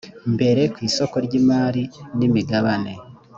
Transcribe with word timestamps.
mbere 0.33 0.61
ku 0.73 0.79
isoko 0.87 1.15
ry 1.25 1.33
imari 1.39 1.83
n 2.17 2.19
imigabane 2.27 2.93